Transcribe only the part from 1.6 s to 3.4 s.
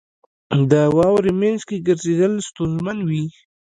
کې ګرځېدل ستونزمن وي.